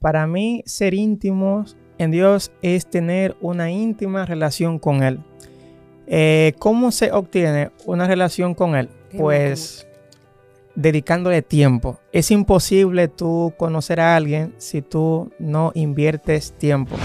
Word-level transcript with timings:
para 0.00 0.26
mí 0.26 0.62
ser 0.66 0.94
íntimos 0.94 1.76
en 1.98 2.10
Dios 2.10 2.50
es 2.62 2.86
tener 2.86 3.36
una 3.40 3.70
íntima 3.70 4.24
relación 4.24 4.78
con 4.78 5.02
Él. 5.02 5.20
Eh, 6.06 6.54
¿Cómo 6.58 6.90
se 6.90 7.12
obtiene 7.12 7.70
una 7.84 8.08
relación 8.08 8.54
con 8.54 8.74
Él? 8.74 8.88
Pues 9.16 9.86
dedicándole 10.74 11.42
tiempo. 11.42 12.00
Es 12.12 12.30
imposible 12.30 13.08
tú 13.08 13.52
conocer 13.58 14.00
a 14.00 14.16
alguien 14.16 14.54
si 14.56 14.80
tú 14.80 15.30
no 15.38 15.72
inviertes 15.74 16.52
tiempo. 16.52 16.96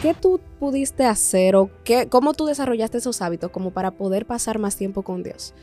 ¿Qué 0.00 0.14
tú 0.14 0.40
pudiste 0.60 1.04
hacer 1.04 1.56
o 1.56 1.70
qué, 1.82 2.08
cómo 2.08 2.34
tú 2.34 2.46
desarrollaste 2.46 2.98
esos 2.98 3.22
hábitos 3.22 3.50
como 3.50 3.72
para 3.72 3.90
poder 3.90 4.26
pasar 4.26 4.58
más 4.58 4.76
tiempo 4.76 5.02
con 5.02 5.22
Dios? 5.22 5.54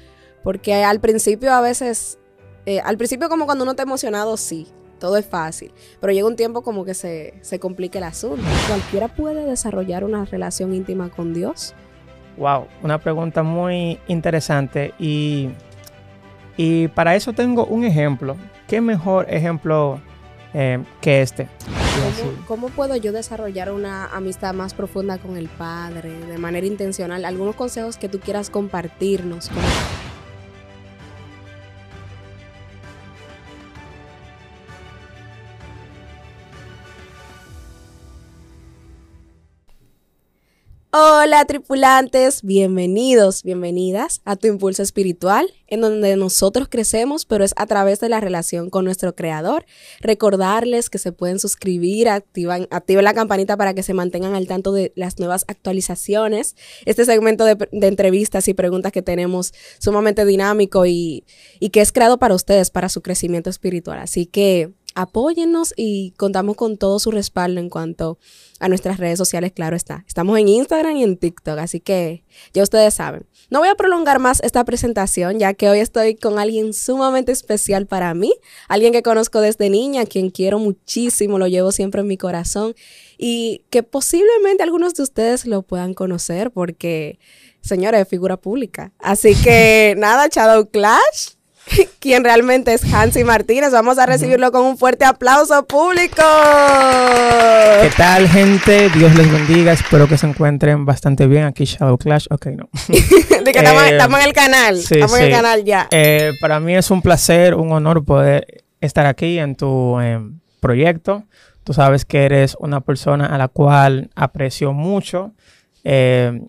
Porque 0.43 0.83
al 0.83 0.99
principio 0.99 1.53
a 1.53 1.61
veces, 1.61 2.17
eh, 2.65 2.81
al 2.81 2.97
principio 2.97 3.29
como 3.29 3.45
cuando 3.45 3.63
uno 3.63 3.71
está 3.71 3.83
emocionado, 3.83 4.35
sí, 4.35 4.67
todo 5.01 5.17
es 5.17 5.25
fácil, 5.25 5.73
pero 5.99 6.13
llega 6.13 6.25
un 6.25 6.37
tiempo 6.37 6.61
como 6.61 6.85
que 6.85 6.93
se, 6.93 7.33
se 7.41 7.59
complica 7.59 7.97
el 7.97 8.05
asunto. 8.05 8.45
¿Cualquiera 8.69 9.09
puede 9.09 9.43
desarrollar 9.45 10.05
una 10.05 10.23
relación 10.23 10.73
íntima 10.73 11.09
con 11.09 11.33
Dios? 11.33 11.73
Wow, 12.37 12.67
una 12.81 12.97
pregunta 12.99 13.43
muy 13.43 13.99
interesante 14.07 14.93
y 14.97 15.49
y 16.57 16.89
para 16.89 17.15
eso 17.15 17.33
tengo 17.33 17.65
un 17.65 17.83
ejemplo. 17.83 18.35
¿Qué 18.67 18.81
mejor 18.81 19.25
ejemplo 19.29 19.99
eh, 20.53 20.83
que 21.01 21.21
este? 21.21 21.47
¿Cómo, 22.47 22.69
puedo 22.69 22.95
yo 22.95 23.11
desarrollar 23.11 23.71
una 23.71 24.05
amistad 24.07 24.53
más 24.53 24.73
profunda 24.73 25.17
con 25.17 25.37
el 25.37 25.49
Padre 25.49 26.11
de 26.11 26.37
manera 26.37 26.65
intencional? 26.67 27.25
¿Algunos 27.25 27.55
consejos 27.55 27.97
que 27.97 28.09
tú 28.09 28.19
quieras 28.19 28.49
compartirnos? 28.49 29.49
Hola 41.23 41.45
tripulantes, 41.45 42.41
bienvenidos, 42.41 43.43
bienvenidas 43.43 44.21
a 44.25 44.37
tu 44.37 44.47
impulso 44.47 44.81
espiritual, 44.81 45.53
en 45.67 45.81
donde 45.81 46.15
nosotros 46.15 46.67
crecemos, 46.67 47.25
pero 47.25 47.43
es 47.43 47.53
a 47.57 47.67
través 47.67 47.99
de 47.99 48.09
la 48.09 48.19
relación 48.19 48.71
con 48.71 48.85
nuestro 48.85 49.13
creador. 49.13 49.67
Recordarles 49.99 50.89
que 50.89 50.97
se 50.97 51.11
pueden 51.11 51.37
suscribir, 51.37 52.09
activan, 52.09 52.67
activen 52.71 53.03
la 53.03 53.13
campanita 53.13 53.55
para 53.55 53.75
que 53.75 53.83
se 53.83 53.93
mantengan 53.93 54.33
al 54.33 54.47
tanto 54.47 54.71
de 54.71 54.93
las 54.95 55.19
nuevas 55.19 55.45
actualizaciones. 55.47 56.55
Este 56.85 57.05
segmento 57.05 57.45
de, 57.45 57.69
entrevistas 57.71 58.47
y 58.47 58.55
preguntas 58.55 58.91
que 58.91 59.03
tenemos 59.03 59.53
sumamente 59.77 60.25
dinámico 60.25 60.87
y, 60.87 61.23
y 61.59 61.69
que 61.69 61.81
es 61.81 61.91
creado 61.91 62.17
para 62.17 62.33
ustedes, 62.33 62.71
para 62.71 62.89
su 62.89 63.03
crecimiento 63.03 63.51
espiritual. 63.51 63.99
Así 63.99 64.25
que 64.25 64.71
apóyennos 64.95 65.73
y 65.75 66.11
contamos 66.17 66.55
con 66.55 66.77
todo 66.77 66.99
su 66.99 67.11
respaldo 67.11 67.59
en 67.59 67.69
cuanto 67.69 68.17
a 68.59 68.67
nuestras 68.67 68.97
redes 68.97 69.17
sociales, 69.17 69.51
claro 69.51 69.75
está. 69.75 70.03
Estamos 70.07 70.37
en 70.37 70.47
Instagram 70.47 70.97
y 70.97 71.03
en 71.03 71.17
TikTok, 71.17 71.57
así 71.57 71.79
que 71.79 72.23
ya 72.53 72.63
ustedes 72.63 72.93
saben. 72.93 73.25
No 73.49 73.59
voy 73.59 73.69
a 73.69 73.75
prolongar 73.75 74.19
más 74.19 74.39
esta 74.41 74.63
presentación, 74.63 75.39
ya 75.39 75.53
que 75.53 75.69
hoy 75.69 75.79
estoy 75.79 76.15
con 76.15 76.39
alguien 76.39 76.73
sumamente 76.73 77.31
especial 77.31 77.87
para 77.87 78.13
mí, 78.13 78.33
alguien 78.67 78.93
que 78.93 79.03
conozco 79.03 79.41
desde 79.41 79.69
niña, 79.69 80.05
quien 80.05 80.29
quiero 80.29 80.59
muchísimo, 80.59 81.39
lo 81.39 81.47
llevo 81.47 81.71
siempre 81.71 82.01
en 82.01 82.07
mi 82.07 82.17
corazón 82.17 82.75
y 83.17 83.65
que 83.69 83.83
posiblemente 83.83 84.63
algunos 84.63 84.93
de 84.93 85.03
ustedes 85.03 85.45
lo 85.45 85.63
puedan 85.63 85.93
conocer 85.93 86.51
porque, 86.51 87.19
señores, 87.61 88.01
es 88.01 88.07
figura 88.07 88.37
pública. 88.37 88.93
Así 88.99 89.35
que 89.35 89.95
nada, 89.97 90.27
Shadow 90.27 90.69
Clash 90.69 91.40
quien 91.99 92.23
realmente 92.23 92.73
es 92.73 92.93
Hansi 92.93 93.23
Martínez. 93.23 93.71
Vamos 93.71 93.97
a 93.97 94.05
recibirlo 94.05 94.51
con 94.51 94.63
un 94.63 94.77
fuerte 94.77 95.05
aplauso 95.05 95.65
público. 95.65 96.23
¿Qué 97.81 97.89
tal, 97.95 98.27
gente? 98.27 98.89
Dios 98.89 99.15
les 99.15 99.31
bendiga. 99.31 99.73
Espero 99.73 100.07
que 100.07 100.17
se 100.17 100.27
encuentren 100.27 100.85
bastante 100.85 101.27
bien. 101.27 101.43
Aquí 101.43 101.65
Shadow 101.65 101.97
Clash. 101.97 102.27
Ok, 102.29 102.47
no. 102.47 102.69
de 102.87 103.51
que 103.51 103.59
estamos, 103.59 103.83
eh, 103.83 103.97
en 103.97 104.27
el 104.27 104.33
canal. 104.33 104.77
estamos 104.77 105.17
en 105.17 105.25
el 105.25 105.31
canal 105.31 105.63
ya. 105.63 105.87
Eh, 105.91 106.31
para 106.41 106.59
mí 106.59 106.75
es 106.75 106.91
un 106.91 107.01
placer, 107.01 107.55
un 107.55 107.71
honor 107.71 108.03
poder 108.03 108.63
estar 108.79 109.05
aquí 109.05 109.39
en 109.39 109.55
tu 109.55 109.99
em, 109.99 110.39
proyecto. 110.59 111.23
Tú 111.63 111.73
sabes 111.73 112.05
que 112.05 112.25
eres 112.25 112.55
una 112.59 112.81
persona 112.81 113.27
a 113.27 113.37
la 113.37 113.47
cual 113.47 114.09
aprecio 114.15 114.73
mucho. 114.73 115.33
Eh, 115.83 116.41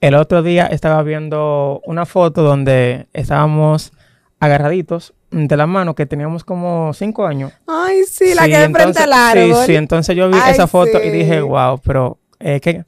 el 0.00 0.14
otro 0.14 0.42
día 0.42 0.66
estaba 0.66 1.02
viendo 1.02 1.80
una 1.84 2.06
foto 2.06 2.42
donde 2.42 3.06
estábamos 3.12 3.92
agarraditos 4.40 5.12
de 5.30 5.56
la 5.56 5.66
mano 5.66 5.94
que 5.94 6.06
teníamos 6.06 6.42
como 6.42 6.92
cinco 6.94 7.26
años. 7.26 7.52
Ay, 7.66 8.02
sí, 8.10 8.34
la 8.34 8.46
que 8.46 8.58
de 8.58 8.70
frente 8.70 8.98
al 8.98 9.12
árbol. 9.12 9.56
Sí, 9.60 9.66
sí, 9.66 9.76
entonces 9.76 10.16
yo 10.16 10.28
vi 10.28 10.38
esa 10.48 10.66
foto 10.66 11.00
y 11.00 11.10
dije, 11.10 11.40
wow, 11.40 11.78
pero 11.84 12.18
eh, 12.40 12.58
que, 12.60 12.84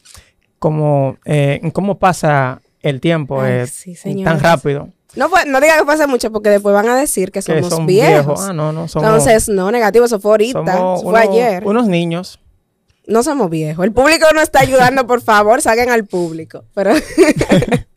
como, 0.59 1.19
eh, 1.25 1.61
¿cómo 1.73 1.99
pasa 1.99 2.61
el 2.81 3.01
tiempo 3.01 3.45
eh, 3.45 3.67
tan 4.25 4.41
rápido? 4.41 4.89
No, 5.15 5.29
pues, 5.29 5.47
no 5.47 5.61
diga 5.61 5.79
que 5.79 5.85
pasa 5.85 6.07
mucho 6.07 6.33
porque 6.33 6.49
después 6.49 6.75
van 6.75 6.89
a 6.89 6.97
decir 6.97 7.31
que 7.31 7.43
somos 7.43 7.85
viejos. 7.85 8.41
Ah, 8.41 8.55
no, 8.55 8.73
no, 8.73 8.89
somos, 8.89 9.07
Entonces, 9.07 9.49
no, 9.51 9.71
negativo, 9.71 10.07
eso 10.07 10.19
fue 10.19 10.33
ahorita, 10.33 10.97
fue 11.03 11.21
ayer. 11.21 11.65
Unos 11.67 11.87
niños. 11.87 12.41
No 13.07 13.23
somos 13.23 13.51
viejos. 13.51 13.85
El 13.85 13.93
público 13.93 14.27
no 14.33 14.41
está 14.41 14.61
ayudando, 14.61 15.07
por 15.07 15.21
favor, 15.21 15.61
salgan 15.61 15.91
al 15.91 16.07
público. 16.07 16.65
Pero 16.73 16.93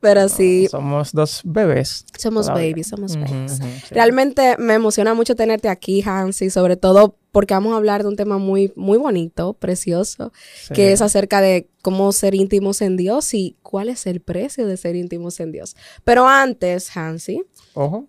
Pero 0.00 0.28
sí. 0.28 0.68
Somos 0.68 1.12
dos 1.12 1.40
bebés. 1.44 2.04
Somos 2.16 2.48
babies, 2.48 2.88
somos 2.88 3.16
babies. 3.16 3.58
Realmente 3.90 4.56
me 4.58 4.74
emociona 4.74 5.14
mucho 5.14 5.34
tenerte 5.34 5.68
aquí, 5.68 6.02
Hansi, 6.04 6.50
sobre 6.50 6.76
todo 6.76 7.16
porque 7.32 7.54
vamos 7.54 7.72
a 7.72 7.76
hablar 7.76 8.02
de 8.02 8.08
un 8.08 8.16
tema 8.16 8.38
muy, 8.38 8.72
muy 8.76 8.96
bonito, 8.98 9.54
precioso, 9.54 10.32
que 10.72 10.92
es 10.92 11.02
acerca 11.02 11.40
de 11.40 11.68
cómo 11.82 12.10
ser 12.12 12.34
íntimos 12.34 12.80
en 12.80 12.96
Dios 12.96 13.34
y 13.34 13.56
cuál 13.62 13.88
es 13.88 14.06
el 14.06 14.20
precio 14.20 14.66
de 14.66 14.76
ser 14.76 14.96
íntimos 14.96 15.40
en 15.40 15.52
Dios. 15.52 15.76
Pero 16.04 16.26
antes, 16.26 16.96
Hansi. 16.96 17.42
Ojo. 17.74 18.06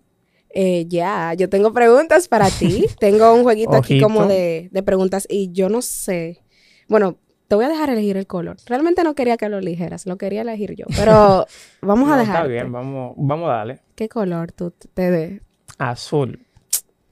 Eh, 0.52 0.86
ya, 0.88 1.34
yo 1.34 1.48
tengo 1.48 1.72
preguntas 1.72 2.28
para 2.28 2.50
ti. 2.50 2.86
tengo 2.98 3.32
un 3.34 3.42
jueguito 3.42 3.74
aquí 3.74 4.00
como 4.00 4.26
de, 4.26 4.68
de 4.72 4.82
preguntas 4.82 5.26
y 5.28 5.52
yo 5.52 5.68
no 5.68 5.82
sé. 5.82 6.42
Bueno, 6.88 7.18
te 7.50 7.56
voy 7.56 7.64
a 7.64 7.68
dejar 7.68 7.90
elegir 7.90 8.16
el 8.16 8.28
color. 8.28 8.58
Realmente 8.66 9.02
no 9.02 9.16
quería 9.16 9.36
que 9.36 9.48
lo 9.48 9.58
eligieras, 9.58 10.06
lo 10.06 10.16
quería 10.16 10.42
elegir 10.42 10.76
yo. 10.76 10.84
Pero 10.96 11.48
vamos 11.82 12.08
a 12.08 12.16
dejar. 12.16 12.36
Está 12.36 12.46
bien, 12.46 12.70
vamos, 12.70 13.14
vamos 13.16 13.50
a 13.50 13.54
darle. 13.54 13.80
¿Qué 13.96 14.08
color 14.08 14.52
tú 14.52 14.70
te 14.70 15.10
ves? 15.10 15.42
Azul. 15.76 16.46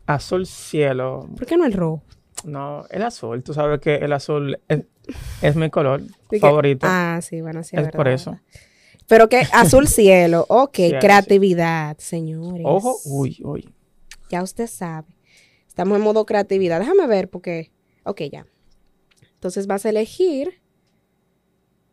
Azul 0.07 0.47
cielo. 0.47 1.29
¿Por 1.37 1.45
qué 1.45 1.57
no 1.57 1.65
el 1.65 1.73
rojo? 1.73 2.05
No, 2.45 2.85
el 2.89 3.03
azul. 3.03 3.43
Tú 3.43 3.53
sabes 3.53 3.81
que 3.81 3.97
el 3.97 4.13
azul 4.13 4.61
es, 4.69 5.57
mi 5.57 5.71
color 5.71 6.03
favorito. 6.41 6.87
Ah, 6.89 7.19
sí, 7.21 7.41
bueno, 7.41 7.65
sí. 7.65 7.75
Es, 7.77 7.91
por 7.91 8.07
eso. 8.07 8.39
Pero 9.09 9.29
que 9.29 9.43
azul 9.53 9.89
cielo. 9.89 10.47
Ok, 10.49 10.79
creatividad, 11.01 11.99
señores. 11.99 12.63
Ojo, 12.65 12.97
uy, 13.07 13.41
uy. 13.43 13.75
Ya 14.31 14.45
usted 14.45 14.69
sabe. 14.69 15.09
Estamos 15.67 15.99
en 15.99 16.05
modo 16.05 16.25
creatividad. 16.27 16.79
Déjame 16.79 17.09
ver 17.09 17.29
porque. 17.29 17.73
Ok, 18.05 18.23
ya. 18.31 18.47
Entonces 19.39 19.69
vas 19.69 19.87
a 19.87 19.91
elegir, 19.91 20.61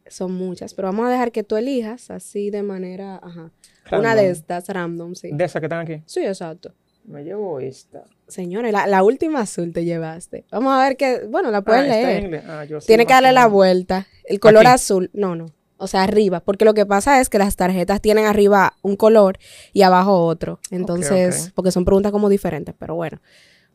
son 0.08 0.34
muchas, 0.34 0.74
pero 0.74 0.88
vamos 0.88 1.06
a 1.06 1.12
dejar 1.12 1.32
que 1.32 1.44
tú 1.44 1.58
elijas 1.58 2.10
así 2.10 2.50
de 2.50 2.64
manera, 2.64 3.20
ajá. 3.22 3.52
Una 3.92 4.16
de 4.16 4.32
estas 4.32 4.68
random, 4.68 5.14
sí. 5.14 5.30
¿De 5.32 5.44
esas 5.44 5.60
que 5.60 5.68
están 5.68 5.82
aquí? 5.82 6.02
Sí, 6.08 6.26
exacto. 6.26 6.74
Me 7.04 7.24
llevo 7.24 7.60
esta. 7.60 8.06
Señores, 8.28 8.74
la, 8.74 9.04
última 9.04 9.42
azul 9.42 9.72
te 9.74 9.86
llevaste. 9.86 10.46
Vamos 10.50 10.74
a 10.74 10.84
ver 10.84 10.98
que, 10.98 11.28
bueno, 11.28 11.52
la 11.52 11.62
puedes 11.62 11.84
ah, 11.84 11.88
leer. 11.88 12.44
Ah, 12.48 12.66
Tiene 12.84 13.06
que 13.06 13.14
darle 13.14 13.32
la 13.32 13.46
vuelta. 13.46 14.08
El 14.24 14.40
color 14.40 14.66
azul, 14.66 15.12
no, 15.14 15.36
no. 15.36 15.52
O 15.78 15.86
sea, 15.86 16.02
arriba, 16.02 16.40
porque 16.40 16.66
lo 16.66 16.74
que 16.74 16.88
pasa 16.88 17.22
es 17.22 17.30
que 17.30 17.38
las 17.38 17.58
tarjetas 17.58 18.02
tienen 18.02 18.26
arriba 18.26 18.76
un 18.82 18.96
color 18.96 19.38
y 19.72 19.84
abajo 19.84 20.26
otro. 20.26 20.60
Entonces, 20.72 21.52
porque 21.54 21.70
son 21.70 21.86
preguntas 21.86 22.12
como 22.12 22.28
diferentes, 22.28 22.74
pero 22.76 22.96
bueno 22.96 23.20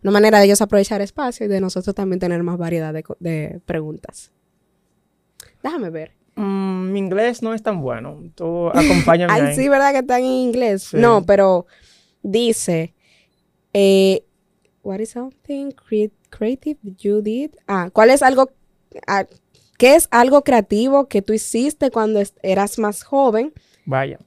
una 0.02 0.12
manera 0.12 0.38
de 0.38 0.46
ellos 0.46 0.62
aprovechar 0.62 1.00
espacio 1.00 1.46
y 1.46 1.48
de 1.48 1.60
nosotros 1.60 1.94
también 1.94 2.20
tener 2.20 2.42
más 2.42 2.56
variedad 2.56 2.94
de, 2.94 3.60
preguntas. 3.66 4.32
Déjame 5.62 5.90
ver. 5.90 6.12
Mm, 6.36 6.92
mi 6.92 6.98
inglés 6.98 7.42
no 7.42 7.52
es 7.52 7.62
tan 7.62 7.82
bueno. 7.82 8.18
Tú 8.34 8.68
acompáñame. 8.68 9.32
Ay, 9.34 9.54
sí, 9.54 9.68
¿verdad 9.68 9.92
que 9.92 9.98
está 9.98 10.18
en 10.18 10.24
inglés? 10.24 10.94
No, 10.94 11.24
pero 11.26 11.66
dice, 12.22 12.94
eh, 13.74 14.24
what 14.82 15.00
is 15.00 15.10
something 15.10 15.70
creative 16.30 16.78
you 16.82 17.20
did? 17.20 17.50
Ah, 17.66 17.90
¿cuál 17.92 18.10
es 18.10 18.22
algo, 18.22 18.52
ah, 19.06 19.26
qué 19.76 19.96
es 19.96 20.08
algo 20.10 20.42
creativo 20.42 21.08
que 21.08 21.20
tú 21.20 21.34
hiciste 21.34 21.90
cuando 21.90 22.22
eras 22.42 22.78
más 22.78 23.02
joven? 23.02 23.52
Vaya. 23.84 24.18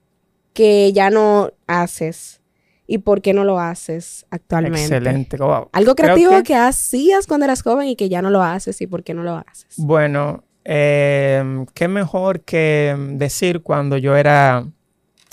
Que 0.54 0.94
ya 0.94 1.10
no 1.10 1.52
haces 1.66 2.43
y 2.88 3.00
por 3.00 3.21
qué 3.21 3.33
no 3.33 3.44
lo 3.44 3.59
haces 3.59 4.25
actualmente. 4.30 4.81
Excelente. 4.81 5.38
Algo 5.71 5.95
creativo 5.95 6.44
que... 6.44 6.56
hacías 6.56 7.27
cuando 7.27 7.45
eras 7.45 7.62
joven 7.62 7.88
y 7.88 7.95
que 7.95 8.09
ya 8.09 8.21
no 8.21 8.30
lo 8.30 8.41
haces 8.41 8.81
y 8.81 8.88
por 8.88 9.03
qué 9.03 9.13
no 9.13 9.24
lo 9.24 9.35
haces. 9.35 9.74
Bueno, 9.77 10.44
em, 10.63 11.65
qué 11.74 11.88
mejor 11.88 12.41
que 12.41 12.95
decir 13.13 13.62
cuando 13.62 13.97
yo 13.97 14.15
era 14.15 14.65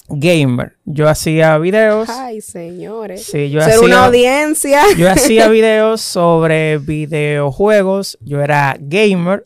gamer. 0.08 0.76
Yo 0.85 1.08
hacía 1.08 1.56
videos. 1.58 2.08
Ay, 2.08 2.41
señores. 2.41 3.25
Sí, 3.25 3.50
yo 3.50 3.61
Ser 3.61 3.75
hacía, 3.75 3.87
una 3.87 4.06
audiencia. 4.06 4.82
yo 4.97 5.11
hacía 5.11 5.49
videos 5.50 6.00
sobre 6.00 6.79
videojuegos. 6.79 8.19
Yo 8.20 8.41
era 8.41 8.76
gamer. 8.79 9.44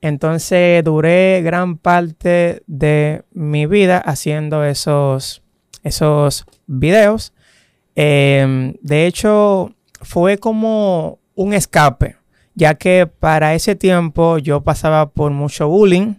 Entonces 0.00 0.82
duré 0.82 1.42
gran 1.42 1.76
parte 1.76 2.62
de 2.66 3.22
mi 3.32 3.66
vida 3.66 3.98
haciendo 3.98 4.64
esos, 4.64 5.42
esos 5.82 6.46
videos. 6.70 7.34
Em, 7.96 8.74
de 8.80 9.06
hecho, 9.06 9.74
fue 10.00 10.38
como 10.38 11.18
un 11.34 11.52
escape, 11.52 12.16
ya 12.54 12.74
que 12.74 13.06
para 13.06 13.54
ese 13.54 13.74
tiempo 13.74 14.38
yo 14.38 14.62
pasaba 14.62 15.10
por 15.10 15.32
mucho 15.32 15.68
bullying. 15.68 16.14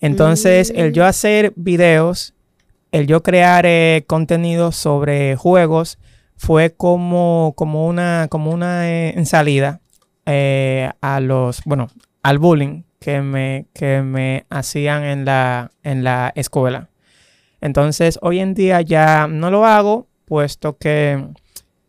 Entonces, 0.00 0.72
el 0.74 0.92
yo 0.92 1.04
hacer 1.04 1.52
videos, 1.54 2.34
el 2.90 3.06
yo 3.06 3.22
crear 3.22 3.64
eh, 3.66 4.04
contenido 4.06 4.72
sobre 4.72 5.36
juegos, 5.36 5.98
fue 6.36 6.74
como, 6.74 7.52
como 7.56 7.86
una, 7.86 8.26
como 8.28 8.50
una 8.50 8.90
eh, 8.90 9.24
salida 9.24 9.80
eh, 10.26 10.90
a 11.00 11.20
los, 11.20 11.62
bueno, 11.64 11.86
al 12.22 12.38
bullying 12.38 12.82
que 12.98 13.20
me, 13.20 13.66
que 13.74 14.02
me 14.02 14.44
hacían 14.50 15.04
en 15.04 15.24
la, 15.24 15.70
en 15.84 16.02
la 16.02 16.32
escuela. 16.34 16.88
Entonces, 17.62 18.18
hoy 18.20 18.40
en 18.40 18.52
día 18.52 18.82
ya 18.82 19.26
no 19.28 19.50
lo 19.50 19.64
hago, 19.64 20.08
puesto 20.26 20.76
que 20.76 21.26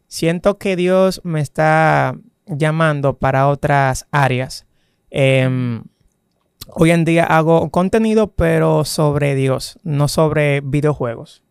siento 0.07 0.57
que 0.57 0.75
Dios 0.77 1.19
me 1.25 1.41
está 1.41 2.15
llamando 2.45 3.17
para 3.17 3.47
otras 3.49 4.05
áreas. 4.11 4.65
Em, 5.09 5.83
hoy 6.67 6.91
en 6.91 7.03
día 7.03 7.25
hago 7.25 7.69
contenido, 7.71 8.27
pero 8.31 8.85
sobre 8.85 9.35
Dios, 9.35 9.77
no 9.83 10.07
sobre 10.07 10.61
videojuegos. 10.61 11.43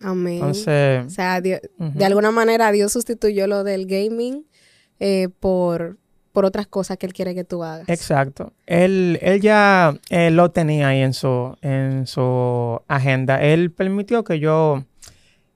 Amén. 0.00 0.34
Entonces, 0.34 1.06
o 1.06 1.10
sea, 1.10 1.40
Dios- 1.40 1.60
de 1.78 2.04
alguna 2.04 2.30
manera 2.30 2.70
Dios 2.72 2.92
sustituyó 2.92 3.46
lo 3.46 3.64
del 3.64 3.86
gaming 3.86 4.44
eh, 5.00 5.28
por, 5.40 5.98
por 6.38 6.44
otras 6.44 6.68
cosas 6.68 6.98
que 6.98 7.06
Él 7.06 7.12
quiere 7.12 7.34
que 7.34 7.42
tú 7.42 7.64
hagas. 7.64 7.88
Exacto. 7.88 8.52
Él, 8.64 9.18
él 9.22 9.40
ya 9.40 9.92
eh, 10.08 10.30
lo 10.30 10.52
tenía 10.52 10.86
ahí 10.86 11.00
en 11.00 11.12
su, 11.12 11.56
en 11.62 12.06
su 12.06 12.80
agenda. 12.86 13.42
Él 13.42 13.72
permitió 13.72 14.22
que 14.22 14.38
yo 14.38 14.84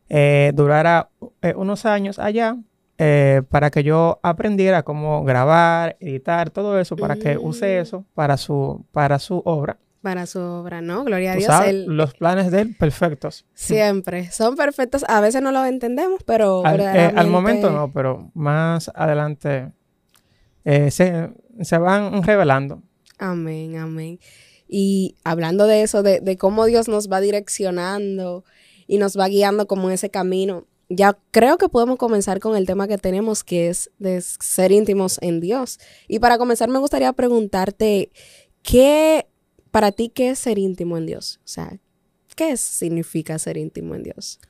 eh, 0.09 0.51
durara 0.57 1.09
eh, 1.41 1.55
unos 1.57 1.87
años 1.87 2.19
allá 2.19 2.57
eh, 2.99 3.43
para 3.49 3.71
que 3.71 3.85
yo 3.85 4.19
aprendiera 4.25 4.83
cómo 4.83 5.23
grabar, 5.23 5.97
editar, 6.01 6.51
todo 6.51 6.81
eso, 6.81 6.97
para 6.97 7.15
que 7.15 7.37
use 7.39 7.77
Mm. 7.79 7.83
eso 7.83 8.05
para 8.15 8.37
su, 8.37 8.85
para 8.91 9.21
su 9.21 9.41
obra. 9.45 9.79
Para 10.01 10.27
su 10.27 10.41
obra, 10.41 10.81
¿no? 10.81 11.05
Gloria 11.05 11.31
a 11.35 11.37
Dios. 11.37 11.47
sabes, 11.47 11.71
Él 11.71 11.85
los 11.97 12.15
planes 12.15 12.51
de 12.51 12.63
él 12.63 12.75
perfectos. 12.77 13.47
siempre 13.55 14.33
son 14.33 14.57
perfectos. 14.57 15.05
A 15.07 15.21
veces 15.21 15.43
no 15.43 15.53
lo 15.53 15.65
entendemos, 15.65 16.25
pero 16.27 16.65
eh, 16.67 17.13
al 17.15 17.29
momento 17.29 17.71
no, 17.71 17.93
pero 17.93 18.29
más 18.35 18.91
adelante 18.97 19.71
eh, 20.65 20.91
se, 20.91 21.31
se 21.61 21.79
van 21.79 22.23
revelando. 22.23 22.83
Amén, 23.19 23.77
amén. 23.77 24.19
Y 24.69 25.17
hablando 25.25 25.67
de 25.67 25.83
eso, 25.83 26.03
de, 26.03 26.21
de 26.21 26.37
cómo 26.37 26.65
Dios 26.65 26.89
nos 26.89 27.11
va 27.11 27.21
direccionando 27.21 28.45
y 28.87 28.99
nos 28.99 29.19
va 29.19 29.29
guiando 29.29 29.67
como 29.67 29.89
en 29.89 29.95
ese 29.95 30.11
camino, 30.11 30.67
ya 30.89 31.19
creo 31.31 31.59
que 31.59 31.69
podemos 31.69 31.99
comenzar 31.99 32.41
con 32.41 32.57
el 32.57 32.67
tema 32.67 32.89
que 32.89 32.99
tenemos, 32.99 33.45
que 33.45 33.69
es 33.69 33.91
de 33.99 34.21
ser 34.21 34.73
íntimos 34.73 35.19
en 35.23 35.41
Dios. 35.41 35.79
Y 36.09 36.19
para 36.19 36.39
comenzar, 36.39 36.69
me 36.69 36.79
gustaría 36.79 37.13
preguntarte, 37.13 38.11
¿qué, 38.63 39.27
para 39.71 39.93
ti, 39.93 40.09
qué 40.09 40.31
es 40.31 40.39
ser 40.39 40.59
íntimo 40.59 40.99
en 40.99 41.07
Dios? 41.07 41.41
O 41.45 41.49
sea, 41.49 41.79
¿qué 42.37 42.57
significa 42.57 43.39
ser 43.39 43.57
íntimo 43.57 43.95
en 43.95 44.03
Dios? 44.03 44.41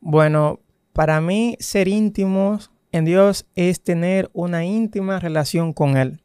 Bueno, 0.00 0.60
para 0.92 1.20
mí 1.20 1.56
ser 1.60 1.88
íntimos 1.88 2.70
en 2.92 3.04
Dios 3.04 3.46
es 3.54 3.82
tener 3.82 4.30
una 4.32 4.64
íntima 4.64 5.18
relación 5.18 5.72
con 5.72 5.96
Él. 5.96 6.20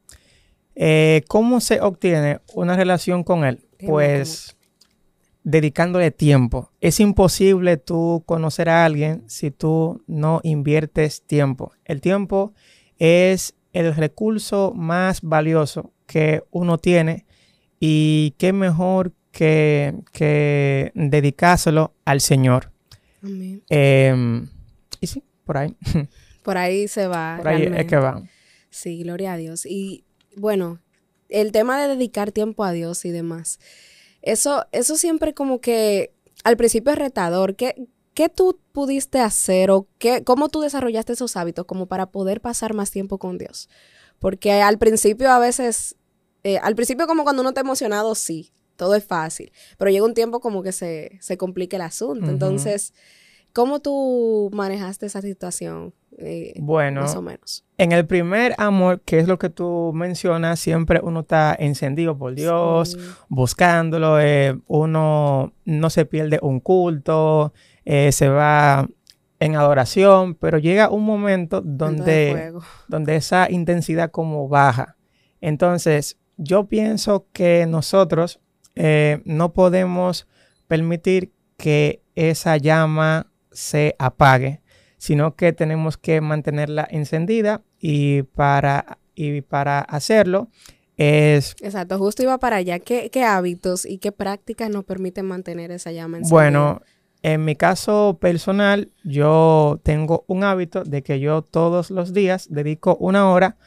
Eh, 0.76 1.24
¿Cómo 1.28 1.60
se 1.60 1.82
obtiene 1.82 2.40
una 2.54 2.76
relación 2.76 3.24
con 3.24 3.44
Él? 3.44 3.66
Pues 3.86 4.56
dedicándole 5.44 6.12
tiempo. 6.12 6.72
Es 6.82 7.00
imposible 7.00 7.78
tú 7.78 8.24
conocer 8.26 8.70
a 8.70 8.86
alguien 8.86 9.24
si 9.28 9.52
tú 9.52 10.04
no 10.08 10.40
inviertes 10.44 11.24
tiempo. 11.24 11.74
El 11.86 12.02
tiempo 12.02 12.54
es 13.00 13.56
el 13.74 13.96
recurso 13.96 14.74
más 14.76 15.22
valioso 15.22 15.94
que 16.06 16.44
uno 16.52 16.78
tiene 16.78 17.26
y 17.80 18.36
qué 18.38 18.54
mejor 18.54 19.14
que, 19.32 19.96
que 20.12 20.92
dedicárselo 20.94 21.94
al 22.06 22.22
Señor. 22.22 22.72
Amén. 23.24 23.64
Em, 23.70 24.48
y 25.00 25.08
sí, 25.08 25.24
por 25.46 25.58
ahí. 25.58 25.76
Por 26.44 26.58
ahí 26.58 26.88
se 26.88 27.08
va. 27.08 27.36
Por 27.38 27.48
ahí 27.48 27.72
es 27.76 27.86
que 27.86 27.98
va. 27.98 28.24
Sí, 28.70 29.04
gloria 29.04 29.34
a 29.34 29.38
Dios. 29.38 29.66
Y 29.66 30.06
bueno, 30.36 30.80
el 31.30 31.52
tema 31.52 31.82
de 31.82 31.88
dedicar 31.88 32.32
tiempo 32.32 32.64
a 32.64 32.72
Dios 32.72 33.06
y 33.06 33.12
demás, 33.12 33.60
eso, 34.22 34.66
eso 34.72 34.96
siempre 34.96 35.34
como 35.34 35.60
que 35.62 36.14
al 36.44 36.58
principio 36.58 36.94
es 36.94 37.00
retador. 37.00 37.56
¿Qué, 37.56 37.88
qué 38.14 38.30
tú 38.30 38.60
pudiste 38.72 39.20
hacer 39.20 39.72
o 39.72 39.88
qué, 39.98 40.24
cómo 40.24 40.50
tú 40.50 40.62
desarrollaste 40.62 41.14
esos 41.14 41.36
hábitos 41.38 41.66
como 41.66 41.88
para 41.88 42.08
poder 42.08 42.42
pasar 42.42 42.74
más 42.74 42.92
tiempo 42.92 43.18
con 43.18 43.38
Dios? 43.38 43.70
Porque 44.20 44.62
al 44.62 44.78
principio 44.78 45.32
a 45.32 45.40
veces, 45.40 45.96
eh, 46.44 46.58
al 46.60 46.76
principio 46.76 47.08
como 47.08 47.24
cuando 47.24 47.42
uno 47.42 47.50
está 47.50 47.62
emocionado, 47.62 48.14
sí, 48.16 48.52
todo 48.76 48.96
es 48.96 49.04
fácil, 49.04 49.52
pero 49.78 49.92
llega 49.92 50.06
un 50.06 50.14
tiempo 50.14 50.40
como 50.40 50.64
que 50.64 50.72
se, 50.72 51.18
se 51.22 51.38
complica 51.38 51.78
el 51.78 51.84
asunto. 51.84 52.30
Entonces, 52.30 52.94
¿cómo 53.54 53.80
tú 53.80 54.50
manejaste 54.54 55.06
esa 55.06 55.22
situación? 55.22 55.94
eh, 56.18 56.54
Bueno, 56.60 57.02
más 57.02 57.16
o 57.16 57.22
menos. 57.22 57.64
en 57.78 57.94
el 57.94 58.06
primer 58.06 58.54
amor, 58.58 59.02
que 59.02 59.18
es 59.20 59.28
lo 59.28 59.40
que 59.40 59.50
tú 59.50 59.92
mencionas, 59.96 60.60
siempre 60.60 61.00
uno 61.02 61.22
está 61.22 61.56
encendido 61.58 62.18
por 62.18 62.36
Dios, 62.36 62.92
Sí. 62.92 62.98
buscándolo, 63.30 64.20
eh, 64.20 64.60
uno 64.68 65.54
no 65.66 65.90
se 65.90 66.06
pierde 66.06 66.38
un 66.42 66.60
culto, 66.60 67.54
eh, 67.86 68.12
se 68.12 68.28
va 68.30 68.88
en 69.40 69.56
adoración, 69.56 70.36
pero 70.36 70.60
llega 70.60 70.90
un 70.92 71.04
momento 71.06 71.62
donde, 71.62 72.52
donde 72.90 73.16
esa 73.16 73.50
intensidad 73.50 74.12
como 74.12 74.48
baja. 74.48 74.98
Entonces, 75.40 76.18
yo 76.38 76.66
pienso 76.68 77.26
que 77.34 77.66
nosotros 77.68 78.40
no 79.26 79.54
podemos 79.54 80.28
permitir 80.68 81.32
que 81.58 82.04
esa 82.16 82.58
llama 82.58 83.31
se 83.52 83.96
apague, 84.00 84.62
sino 84.98 85.36
que 85.36 85.54
tenemos 85.54 85.98
que 85.98 86.22
mantenerla 86.22 86.88
encendida 86.90 87.62
y 87.80 88.24
para, 88.24 89.00
y 89.16 89.42
para 89.42 89.80
hacerlo 89.80 90.50
es, 90.98 91.56
Exacto, 91.62 91.98
justo 91.98 92.22
iba 92.22 92.38
para 92.38 92.58
allá. 92.58 92.80
¿Qué, 92.80 93.10
qué 93.10 93.24
hábitos 93.24 93.86
y 93.86 93.98
qué 93.98 94.12
prácticas 94.12 94.70
nos 94.70 94.84
permiten 94.84 95.26
mantener 95.26 95.72
esa 95.72 95.92
llama 95.92 96.18
encendida? 96.18 96.36
bueno, 96.36 96.82
en 97.24 97.46
mi 97.46 97.56
caso 97.56 98.18
personal, 98.20 98.92
yo 99.04 99.80
tengo 99.84 100.26
un 100.28 100.44
hábito 100.44 100.84
de 100.84 101.02
que 101.02 101.20
yo 101.20 101.42
todos 101.42 101.92
los 101.92 102.14
días 102.14 102.48
dedico 102.50 102.98
una 103.00 103.30
hora 103.32 103.58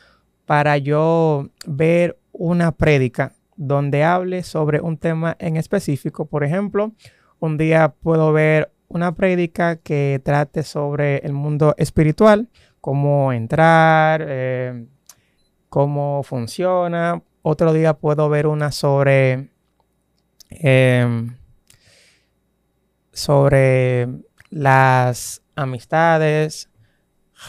para 0.45 0.77
yo 0.79 1.49
ver 1.67 2.19
una 2.33 2.73
prédica 2.73 3.33
donde 3.57 4.05
hable 4.05 4.43
sobre 4.43 4.81
un 4.81 4.99
tema 4.99 5.37
en 5.39 5.57
específico. 5.57 6.27
Por 6.27 6.45
ejemplo, 6.45 6.93
un 7.39 7.57
día 7.57 7.95
puedo 8.01 8.33
ver 8.33 8.73
una 8.95 9.13
prédica 9.13 9.77
que 9.77 10.21
trate 10.25 10.63
sobre 10.63 11.19
el 11.19 11.33
mundo 11.33 11.75
espiritual, 11.79 12.49
cómo 12.81 13.33
entrar, 13.33 14.25
eh, 14.25 14.87
cómo 15.69 16.23
funciona. 16.23 17.21
Otro 17.43 17.73
día 17.73 17.95
puedo 17.95 18.29
ver 18.29 18.47
una 18.47 18.71
sobre 18.71 19.51
em, 20.49 21.37
sobre 23.13 24.09
las 24.51 25.43
amistades, 25.57 26.71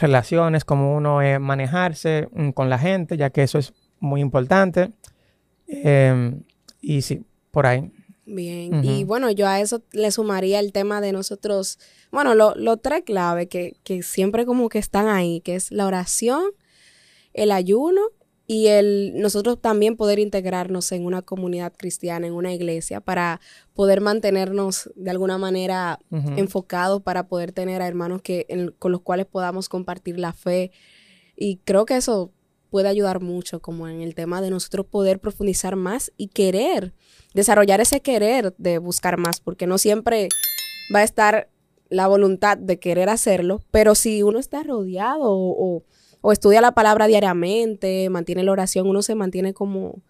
relaciones, 0.00 0.64
cómo 0.64 0.96
uno 0.96 1.22
eh, 1.22 1.38
manejarse 1.38 2.28
mm, 2.32 2.50
con 2.50 2.68
la 2.68 2.78
gente, 2.78 3.16
ya 3.16 3.30
que 3.30 3.44
eso 3.44 3.58
es 3.58 3.72
muy 4.00 4.20
importante. 4.20 4.92
Em, 5.68 6.42
y 6.80 7.02
sí, 7.02 7.24
por 7.52 7.66
ahí. 7.66 7.92
Bien, 8.26 8.80
y 8.84 9.04
bueno, 9.04 9.30
yo 9.30 9.46
a 9.46 9.60
eso 9.60 9.82
le 9.92 10.10
sumaría 10.10 10.58
el 10.58 10.72
tema 10.72 11.00
de 11.00 11.12
nosotros, 11.12 11.78
bueno, 12.10 12.34
los 12.34 12.56
lo 12.56 12.76
tres 12.76 13.04
claves 13.04 13.46
que, 13.48 13.76
que 13.84 14.02
siempre 14.02 14.44
como 14.44 14.68
que 14.68 14.78
están 14.80 15.06
ahí, 15.06 15.40
que 15.40 15.54
es 15.54 15.70
la 15.70 15.86
oración, 15.86 16.44
el 17.34 17.52
ayuno 17.52 18.00
y 18.48 18.66
el 18.66 19.12
nosotros 19.16 19.60
también 19.60 19.96
poder 19.96 20.18
integrarnos 20.18 20.90
en 20.92 21.04
una 21.06 21.22
comunidad 21.22 21.72
cristiana, 21.76 22.26
en 22.26 22.32
una 22.32 22.52
iglesia, 22.52 23.00
para 23.00 23.40
poder 23.74 24.00
mantenernos 24.00 24.90
de 24.96 25.10
alguna 25.10 25.38
manera 25.38 25.98
enfocados 26.36 27.02
para 27.02 27.28
poder 27.28 27.52
tener 27.52 27.80
a 27.80 27.86
hermanos 27.86 28.22
que, 28.22 28.46
en- 28.48 28.72
con 28.78 28.90
los 28.92 29.02
cuales 29.02 29.26
podamos 29.26 29.68
compartir 29.68 30.18
la 30.18 30.32
fe. 30.32 30.72
Y 31.36 31.58
creo 31.64 31.86
que 31.86 31.96
eso 31.96 32.32
puede 32.76 32.90
ayudar 32.90 33.22
mucho 33.22 33.60
como 33.60 33.88
en 33.88 34.02
el 34.02 34.14
tema 34.14 34.42
de 34.42 34.50
nosotros 34.50 34.84
poder 34.84 35.18
profundizar 35.18 35.76
más 35.76 36.12
y 36.18 36.28
querer, 36.28 36.92
desarrollar 37.32 37.80
ese 37.80 38.02
querer 38.02 38.54
de 38.58 38.76
buscar 38.76 39.16
más, 39.16 39.40
porque 39.40 39.66
no 39.66 39.78
siempre, 39.78 40.28
va 40.94 40.98
a 40.98 41.02
estar 41.02 41.48
la 41.88 42.06
voluntad 42.06 42.58
de 42.58 42.78
querer 42.78 43.08
hacerlo, 43.08 43.62
pero 43.70 43.94
si 43.94 44.22
uno 44.22 44.38
está 44.38 44.62
rodeado 44.62 45.22
o, 45.22 45.84
estudia 46.30 46.60
la 46.60 46.72
palabra 46.72 47.06
diariamente, 47.06 48.10
mantiene 48.10 48.42
la 48.42 48.52
oración, 48.52 48.86
uno 48.86 49.00
se 49.00 49.14
mantiene 49.14 49.54
como, 49.54 50.02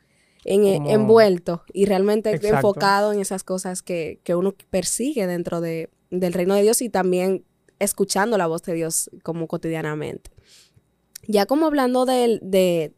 envuelto 0.44 1.62
y 1.72 1.84
realmente 1.84 2.32
enfocado 2.48 3.12
en 3.12 3.20
esas 3.20 3.44
cosas 3.44 3.80
que, 3.80 4.18
uno 4.30 4.56
persigue 4.70 5.28
dentro 5.28 5.60
de, 5.60 5.88
del 6.10 6.32
reino 6.32 6.56
de 6.56 6.62
Dios 6.62 6.82
y 6.82 6.88
también 6.88 7.44
escuchando 7.78 8.36
la 8.36 8.48
voz 8.48 8.64
de 8.64 8.74
Dios 8.74 9.08
como 9.22 9.46
cotidianamente. 9.46 10.30
Ya 11.28 11.46
como 11.46 11.66
hablando 11.66 12.06
de, 12.06 12.38
de, 12.42 12.92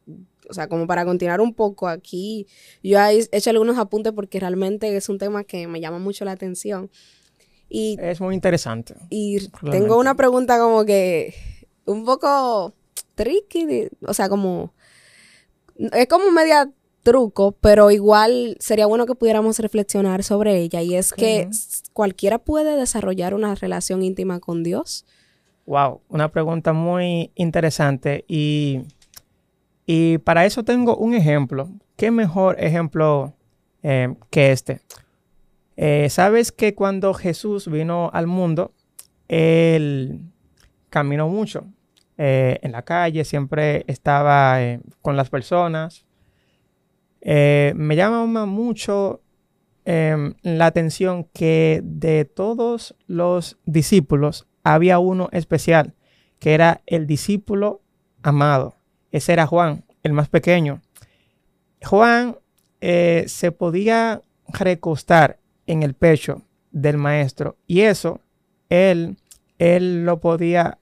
o 0.49 0.55
sea, 0.55 0.69
como 0.69 0.87
para 0.87 1.05
continuar 1.05 1.41
un 1.41 1.55
poco 1.55 1.89
aquí, 1.89 2.47
yo 2.83 2.99
he 3.01 3.29
hecho 3.33 3.51
algunos 3.51 3.79
apuntes 3.79 4.13
porque 4.13 4.41
realmente 4.41 4.95
es 4.97 5.09
un 5.09 5.19
tema 5.19 5.45
que 5.45 5.67
me 5.67 5.81
llama 5.81 5.99
mucho 5.99 6.25
la 6.25 6.33
atención. 6.33 6.91
Y, 7.69 7.99
es 8.01 8.21
muy 8.21 8.35
interesante. 8.35 8.95
Y 9.11 9.49
tengo 9.71 9.99
una 9.99 10.15
pregunta 10.15 10.59
como 10.59 10.85
que 10.85 11.35
un 11.85 12.05
poco 12.05 12.75
tricky, 13.15 13.89
o 14.07 14.15
sea, 14.15 14.29
como... 14.29 14.73
Es 15.93 16.09
como 16.09 16.33
media 16.33 16.73
truco, 17.03 17.53
pero 17.53 17.91
igual 17.91 18.57
sería 18.59 18.87
bueno 18.87 19.07
que 19.07 19.15
pudiéramos 19.15 19.59
reflexionar 19.61 20.25
sobre 20.25 20.59
ella. 20.59 20.83
Y 20.83 20.95
es 20.95 21.13
que 21.13 21.49
cualquiera 21.93 22.39
puede 22.39 22.77
desarrollar 22.77 23.35
una 23.35 23.55
relación 23.55 24.03
íntima 24.03 24.41
con 24.41 24.63
Dios. 24.63 25.07
Wow, 25.69 26.01
una 26.09 26.31
pregunta 26.31 26.73
muy 26.73 27.31
interesante. 27.35 28.25
Y, 28.27 28.85
y 29.85 30.17
para 30.17 30.47
eso 30.47 30.65
tengo 30.65 30.97
un 30.97 31.13
ejemplo. 31.13 31.69
¿Qué 31.95 32.11
mejor 32.11 32.57
ejemplo 32.59 33.35
eh, 33.83 34.15
que 34.31 34.53
este? 34.53 34.81
Eh, 35.77 36.09
Sabes 36.09 36.53
que 36.53 36.75
cuando 36.75 37.13
Jesús 37.13 37.71
vino 37.71 38.09
al 38.15 38.27
mundo, 38.27 38.73
él 39.29 40.23
caminó 40.89 41.29
mucho 41.29 41.67
eh, 42.17 42.59
en 42.63 42.73
la 42.73 42.81
calle, 42.81 43.27
siempre 43.27 43.85
estaba 43.89 44.57
con 45.03 45.19
las 45.19 45.29
personas. 45.29 46.07
me 47.23 47.95
llama 47.95 48.47
mucho 48.47 49.21
em, 49.85 50.33
la 50.41 50.65
atención 50.65 51.25
que 51.25 51.83
de 51.85 52.25
todos 52.25 52.97
los 53.07 53.59
discípulos 53.67 54.48
había 54.65 54.99
uno 54.99 55.29
especial, 55.33 55.95
que 56.39 56.55
era 56.55 56.83
el 56.87 57.07
discípulo 57.07 57.83
amado. 58.23 58.77
Ese 59.11 59.33
era 59.33 59.47
Juan, 59.47 59.85
el 60.03 60.13
más 60.13 60.29
pequeño. 60.29 60.83
Juan 61.83 62.37
se 62.81 63.53
podía 63.57 64.23
recostar 64.49 65.39
en 65.67 65.83
el 65.83 65.95
pecho 65.95 66.43
del 66.71 66.97
maestro. 66.97 67.57
Y 67.67 67.81
eso 67.81 68.21
él, 68.69 69.17
él 69.59 70.05
lo 70.05 70.21
podía 70.21 70.79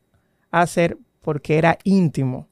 hacer 0.51 0.99
porque 1.21 1.59
era 1.59 1.79
íntimo 1.85 2.49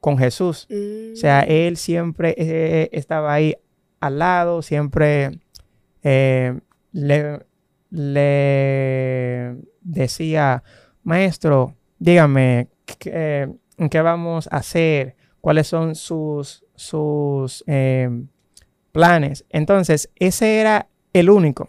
con 0.00 0.18
Jesús. 0.18 0.66
O 0.70 1.16
sea, 1.16 1.42
mm. 1.42 1.50
él 1.50 1.76
siempre 1.76 2.34
eh, 2.36 2.88
estaba 2.92 3.32
ahí 3.32 3.54
al 4.00 4.18
lado, 4.18 4.62
siempre 4.62 5.38
eh, 6.02 6.58
le, 6.92 7.40
le, 7.92 9.54
decía, 9.82 10.62
maestro, 11.02 11.76
dígame, 11.98 12.68
¿qué, 12.98 13.50
¿qué, 13.90 14.00
vamos 14.00 14.48
a 14.50 14.56
hacer? 14.56 15.16
¿Cuáles 15.40 15.66
son 15.66 15.94
sus, 15.94 16.64
sus 16.74 17.62
eh, 17.66 18.08
planes? 18.92 19.44
Entonces, 19.50 20.10
ese 20.16 20.60
era 20.60 20.88
el 21.12 21.28
único 21.28 21.68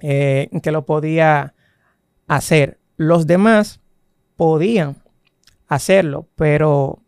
eh, 0.00 0.50
que 0.62 0.72
lo 0.72 0.84
podía 0.84 1.54
hacer. 2.26 2.78
Los 2.96 3.26
demás 3.26 3.80
podían 4.36 4.96
hacerlo, 5.68 6.28
pero 6.36 6.98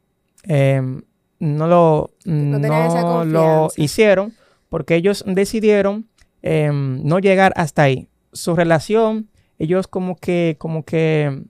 em, 0.44 1.02
no 1.38 1.66
lo, 1.66 2.10
no 2.24 3.24
lo 3.24 3.68
hicieron 3.76 4.32
porque 4.70 4.94
ellos 4.94 5.22
decidieron 5.26 6.08
em, 6.40 7.02
no 7.04 7.18
llegar 7.18 7.52
hasta 7.56 7.82
ahí. 7.82 8.08
Su 8.32 8.54
relación, 8.56 9.28
ellos 9.58 9.86
como 9.86 10.16
que, 10.16 10.56
como 10.58 10.84
que 10.84 11.44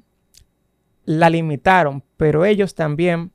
la 1.04 1.30
limitaron, 1.30 2.02
pero 2.16 2.44
ellos 2.44 2.74
también 2.74 3.32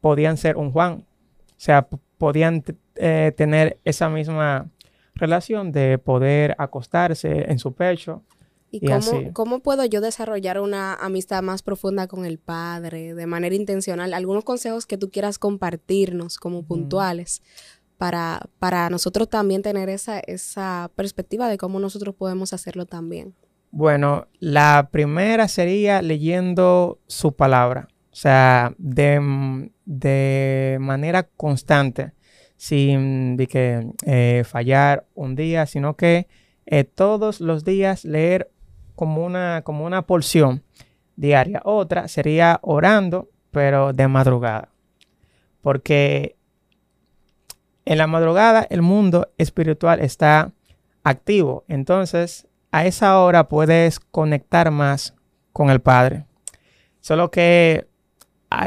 podían 0.00 0.36
ser 0.36 0.56
un 0.56 0.72
Juan. 0.72 1.06
O 1.50 1.54
sea, 1.56 1.88
podían 2.18 2.64
eh, 2.96 3.32
tener 3.36 3.78
esa 3.84 4.08
misma 4.08 4.70
relación 5.14 5.72
de 5.72 5.98
poder 5.98 6.54
acostarse 6.58 7.50
en 7.50 7.58
su 7.58 7.72
pecho. 7.72 8.22
¿Y, 8.72 8.86
cómo, 8.86 9.32
cómo, 9.32 9.60
puedo 9.60 9.84
yo 9.84 10.00
desarrollar 10.00 10.60
una 10.60 10.94
amistad 10.94 11.42
más 11.42 11.62
profunda 11.62 12.06
con 12.06 12.24
el 12.24 12.38
Padre 12.38 13.14
de 13.14 13.26
manera 13.26 13.54
intencional? 13.54 14.14
Algunos 14.14 14.44
consejos 14.44 14.86
que 14.86 14.96
tú 14.96 15.10
quieras 15.10 15.38
compartirnos 15.38 16.38
como 16.38 16.62
puntuales 16.62 17.42
para, 18.00 18.48
para 18.58 18.88
nosotros 18.88 19.28
también 19.28 19.60
tener 19.60 19.90
esa, 19.90 20.20
esa 20.20 20.90
perspectiva 20.96 21.50
de 21.50 21.58
cómo 21.58 21.78
nosotros 21.80 22.14
podemos 22.14 22.54
hacerlo 22.54 22.86
también. 22.86 23.34
Bueno, 23.72 24.26
la 24.38 24.88
primera 24.90 25.48
sería 25.48 26.00
leyendo 26.00 26.98
su 27.08 27.36
palabra, 27.36 27.88
o 28.10 28.16
sea, 28.16 28.72
de, 28.78 29.70
de 29.84 30.78
manera 30.80 31.24
constante 31.24 32.14
sin 32.56 33.36
que, 33.36 33.86
eh, 34.06 34.44
fallar 34.46 35.04
un 35.14 35.36
día, 35.36 35.66
sino 35.66 35.94
que 35.94 36.26
eh, 36.64 36.84
todos 36.84 37.42
los 37.42 37.66
días 37.66 38.06
leer 38.06 38.50
como 38.94 39.26
una, 39.26 39.60
como 39.62 39.84
una 39.84 40.06
porción 40.06 40.62
diaria. 41.16 41.60
Otra 41.66 42.08
sería 42.08 42.60
orando, 42.62 43.28
pero 43.50 43.92
de 43.92 44.08
madrugada. 44.08 44.70
Porque 45.60 46.39
en 47.90 47.98
la 47.98 48.06
madrugada 48.06 48.64
el 48.70 48.82
mundo 48.82 49.32
espiritual 49.36 49.98
está 49.98 50.52
activo. 51.02 51.64
Entonces, 51.66 52.46
a 52.70 52.86
esa 52.86 53.18
hora 53.18 53.48
puedes 53.48 53.98
conectar 53.98 54.70
más 54.70 55.16
con 55.52 55.70
el 55.70 55.80
Padre. 55.80 56.24
Solo 57.00 57.32
que 57.32 57.88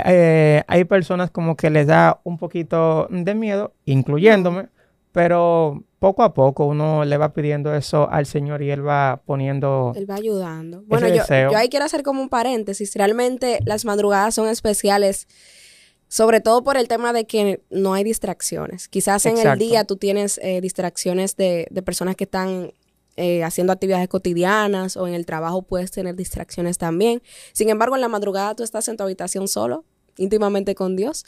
eh, 0.06 0.64
hay 0.68 0.84
personas 0.84 1.32
como 1.32 1.56
que 1.56 1.70
les 1.70 1.88
da 1.88 2.20
un 2.26 2.38
poquito 2.38 3.08
de 3.10 3.34
miedo, 3.34 3.74
incluyéndome, 3.86 4.68
pero 5.14 5.82
poco 6.00 6.24
a 6.24 6.34
poco 6.34 6.66
uno 6.66 7.06
le 7.06 7.16
va 7.16 7.32
pidiendo 7.32 7.74
eso 7.74 8.10
al 8.12 8.26
Señor 8.26 8.62
y 8.62 8.72
Él 8.72 8.86
va 8.86 9.22
poniendo... 9.26 9.94
Él 9.96 10.10
va 10.10 10.16
ayudando. 10.16 10.84
Bueno, 10.86 11.08
yo, 11.08 11.24
yo 11.26 11.58
ahí 11.58 11.70
quiero 11.70 11.86
hacer 11.86 12.04
como 12.04 12.22
un 12.22 12.28
paréntesis. 12.28 12.94
Realmente 12.94 13.62
las 13.64 13.86
madrugadas 13.86 14.36
son 14.36 14.50
especiales, 14.50 15.30
sobre 16.14 16.42
todo 16.42 16.64
por 16.64 16.78
el 16.78 16.88
tema 16.88 17.12
de 17.12 17.26
que 17.26 17.64
no 17.72 17.96
hay 17.96 18.04
distracciones. 18.04 18.88
Quizás 18.88 19.26
en 19.26 19.36
el 19.40 19.58
día 19.58 19.84
tú 19.84 19.96
tienes 19.96 20.40
eh, 20.44 20.62
distracciones 20.62 21.36
de, 21.38 21.66
de 21.72 21.82
personas 21.82 22.16
que 22.16 22.26
están 22.26 22.72
eh, 23.18 23.44
haciendo 23.44 23.74
actividades 23.74 24.08
cotidianas 24.10 24.96
o 24.96 25.08
en 25.08 25.16
el 25.16 25.26
trabajo 25.26 25.64
puedes 25.64 25.90
tener 25.90 26.16
distracciones 26.16 26.78
también. 26.78 27.24
Sin 27.52 27.70
embargo, 27.70 27.96
en 27.96 28.02
la 28.02 28.10
madrugada 28.10 28.54
tú 28.54 28.62
estás 28.62 28.88
en 28.90 28.96
tu 28.96 29.02
habitación 29.02 29.48
solo, 29.48 29.86
íntimamente 30.16 30.76
con 30.76 30.96
Dios. 30.96 31.26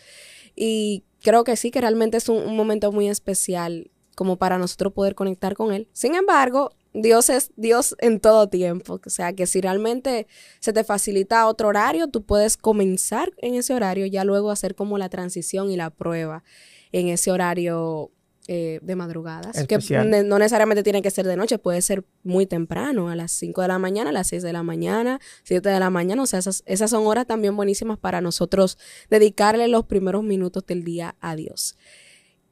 Y 0.55 1.03
creo 1.23 1.43
que 1.43 1.55
sí, 1.55 1.71
que 1.71 1.81
realmente 1.81 2.17
es 2.17 2.29
un, 2.29 2.55
momento 2.55 2.91
muy 2.91 3.09
especial 3.09 3.89
como 4.13 4.35
para 4.35 4.59
nosotros 4.59 4.93
poder 4.93 5.15
conectar 5.15 5.55
con 5.55 5.73
Él. 5.73 5.87
Sin 5.93 6.13
embargo, 6.13 6.69
Dios 6.95 7.29
es 7.29 7.51
Dios 7.57 7.95
en 7.99 8.19
todo 8.19 8.47
tiempo. 8.47 8.99
O 9.05 9.09
sea, 9.09 9.33
que 9.33 9.47
si 9.47 9.61
realmente 9.61 10.27
se 10.59 10.71
te 10.71 10.83
facilita 10.83 11.47
otro 11.47 11.67
horario, 11.67 12.07
tú 12.07 12.23
puedes 12.23 12.57
comenzar 12.57 13.31
en 13.37 13.55
ese 13.55 13.73
horario, 13.73 14.05
ya 14.05 14.23
luego 14.23 14.49
hacer 14.49 14.75
como 14.75 14.97
la 14.97 15.09
transición 15.09 15.69
y 15.69 15.75
la 15.75 15.89
prueba 15.89 16.43
en 16.91 17.09
ese 17.09 17.31
horario 17.31 18.11
eh, 18.47 18.79
de 18.83 18.95
madrugadas, 18.95 19.65
que 19.65 19.79
no 20.23 20.37
necesariamente 20.39 20.83
tiene 20.83 21.01
que 21.01 21.09
ser 21.09 21.25
de 21.25 21.35
noche, 21.35 21.57
puede 21.57 21.81
ser 21.81 22.05
muy 22.23 22.45
temprano, 22.45 23.09
a 23.09 23.15
las 23.15 23.31
5 23.31 23.61
de 23.63 23.67
la 23.67 23.79
mañana, 23.79 24.11
a 24.11 24.13
las 24.13 24.27
6 24.27 24.43
de 24.43 24.53
la 24.53 24.61
mañana, 24.61 25.19
7 25.43 25.67
de 25.67 25.79
la 25.79 25.89
mañana, 25.89 26.21
o 26.21 26.25
sea, 26.27 26.39
esas, 26.39 26.61
esas 26.67 26.91
son 26.91 27.07
horas 27.07 27.25
también 27.25 27.55
buenísimas 27.55 27.97
para 27.97 28.21
nosotros 28.21 28.77
dedicarle 29.09 29.67
los 29.67 29.85
primeros 29.85 30.23
minutos 30.23 30.63
del 30.67 30.83
día 30.83 31.15
a 31.21 31.35
Dios. 31.35 31.75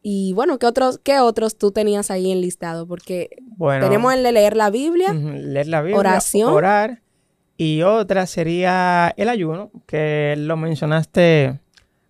Y 0.05 0.33
bueno, 0.33 0.60
¿qué 0.60 0.65
otros, 0.65 1.00
qué 1.01 1.22
otros 1.22 1.57
tú 1.57 1.72
tenías 1.72 2.12
ahí 2.12 2.29
en 2.29 2.41
listado? 2.41 2.86
Porque 2.86 3.29
tenemos 3.57 4.13
el 4.13 4.22
de 4.22 4.33
leer 4.33 4.57
la 4.57 4.69
Biblia, 4.69 5.13
leer 5.13 5.67
la 5.67 5.81
Biblia, 5.81 5.98
oración, 5.98 6.53
orar, 6.53 7.01
y 7.55 7.83
otra 7.83 8.25
sería 8.25 9.13
el 9.15 9.29
ayuno, 9.29 9.72
que 9.88 10.36
lo 10.38 10.57
mencionaste 10.57 11.57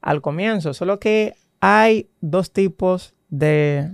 al 0.02 0.22
comienzo, 0.22 0.74
solo 0.74 1.00
que 1.00 1.36
hay 1.62 2.10
dos 2.20 2.52
tipos 2.52 3.14
de, 3.30 3.92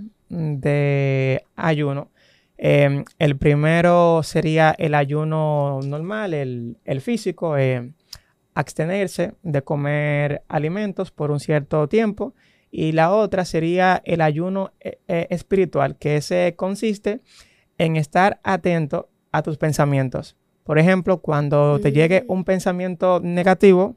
ayuno. 1.54 2.10
Em, 2.56 3.04
el 3.18 3.36
primero 3.36 4.22
sería 4.22 4.74
el 4.78 4.94
ayuno 4.94 5.80
normal, 5.84 6.32
el, 6.32 7.00
físico, 7.02 7.58
eh, 7.58 7.92
abstenerse 8.54 9.34
de 9.42 9.60
comer 9.62 10.42
alimentos 10.48 11.10
por 11.10 11.30
un 11.30 11.38
cierto 11.38 11.86
tiempo. 11.86 12.34
Y 12.70 12.92
la 12.92 13.12
otra 13.12 13.44
sería 13.44 14.00
el 14.04 14.20
ayuno 14.20 14.72
eh, 14.80 14.98
eh, 15.08 15.26
espiritual, 15.30 15.96
que 15.96 16.16
ese 16.16 16.54
consiste 16.56 17.20
en 17.78 17.96
estar 17.96 18.40
atento 18.44 19.08
a 19.32 19.42
tus 19.42 19.56
pensamientos. 19.58 20.36
Por 20.64 20.78
ejemplo, 20.78 21.18
cuando 21.20 21.80
te 21.80 21.90
llegue 21.92 22.22
Mm. 22.28 22.32
un 22.32 22.44
pensamiento 22.44 23.20
negativo, 23.22 23.96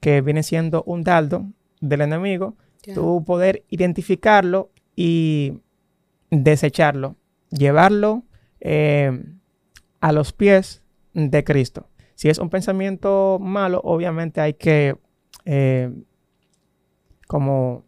que 0.00 0.20
viene 0.20 0.42
siendo 0.42 0.82
un 0.84 1.02
dardo 1.02 1.46
del 1.80 2.02
enemigo, 2.02 2.56
Ya. 2.84 2.92
tú 2.94 3.24
poder 3.24 3.64
identificarlo 3.70 4.70
y 4.94 5.54
desecharlo, 6.30 7.16
llevarlo 7.50 8.24
eh, 8.60 9.22
a 10.00 10.12
los 10.12 10.32
pies 10.32 10.82
de 11.14 11.42
Cristo. 11.44 11.88
Si 12.16 12.28
es 12.28 12.38
un 12.38 12.50
pensamiento 12.50 13.38
malo, 13.40 13.80
obviamente 13.84 14.40
hay 14.42 14.54
que 14.54 14.96
eh, 15.46 15.90
como 17.26 17.84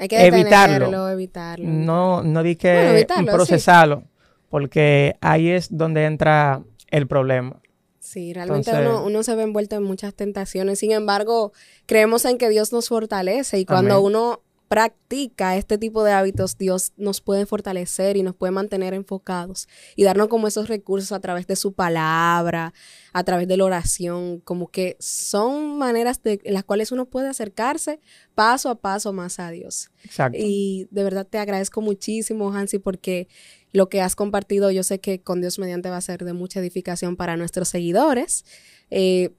Hay 0.00 0.08
que 0.08 0.26
evitarlo. 0.26 1.08
evitarlo. 1.10 1.68
no, 1.68 2.22
no 2.22 2.42
di 2.42 2.56
que 2.56 2.72
Bueno, 2.72 2.90
evitarlo, 2.90 3.30
sí. 3.30 3.36
procesarlo, 3.36 4.02
porque 4.48 5.14
ahí 5.20 5.50
es 5.50 5.68
donde 5.76 6.06
entra 6.06 6.62
el 6.90 7.06
problema. 7.06 7.60
Sí, 7.98 8.32
realmente 8.32 8.70
Entonces- 8.70 8.90
uno, 8.90 9.04
uno 9.04 9.22
se 9.22 9.34
ve 9.36 9.42
envuelto 9.42 9.76
en 9.76 9.82
muchas 9.84 10.14
tentaciones. 10.14 10.78
Sin 10.78 10.90
embargo, 10.92 11.52
creemos 11.86 12.24
en 12.24 12.38
que 12.38 12.48
Dios 12.48 12.72
nos 12.72 12.88
fortalece 12.88 13.58
y 13.58 13.66
cuando 13.66 13.94
Amén. 13.96 14.06
uno 14.06 14.40
practica 14.70 15.56
este 15.56 15.78
tipo 15.78 16.04
de 16.04 16.12
hábitos, 16.12 16.56
Dios 16.56 16.92
nos 16.96 17.20
puede 17.20 17.44
fortalecer 17.44 18.16
y 18.16 18.22
nos 18.22 18.36
puede 18.36 18.52
mantener 18.52 18.94
enfocados 18.94 19.66
y 19.96 20.04
darnos 20.04 20.28
como 20.28 20.46
esos 20.46 20.68
recursos 20.68 21.10
a 21.10 21.18
través 21.18 21.48
de 21.48 21.56
su 21.56 21.72
palabra, 21.72 22.72
a 23.12 23.24
través 23.24 23.48
de 23.48 23.56
la 23.56 23.64
oración, 23.64 24.38
como 24.38 24.68
que 24.68 24.96
son 25.00 25.76
maneras 25.76 26.22
de 26.22 26.40
en 26.44 26.54
las 26.54 26.62
cuales 26.62 26.92
uno 26.92 27.06
puede 27.06 27.28
acercarse 27.28 27.98
paso 28.36 28.70
a 28.70 28.76
paso 28.76 29.12
más 29.12 29.40
a 29.40 29.50
Dios. 29.50 29.90
Exacto. 30.04 30.38
Y 30.40 30.86
de 30.92 31.02
verdad 31.02 31.26
te 31.28 31.38
agradezco 31.38 31.80
muchísimo, 31.80 32.54
Hansi, 32.54 32.78
porque 32.78 33.26
lo 33.72 33.88
que 33.88 34.00
has 34.00 34.14
compartido 34.14 34.70
yo 34.70 34.84
sé 34.84 35.00
que 35.00 35.20
con 35.20 35.40
Dios 35.40 35.58
mediante 35.58 35.90
va 35.90 35.96
a 35.96 36.00
ser 36.00 36.24
de 36.24 36.32
mucha 36.32 36.60
edificación 36.60 37.16
para 37.16 37.36
nuestros 37.36 37.68
seguidores. 37.68 38.44
Eh, 38.88 39.30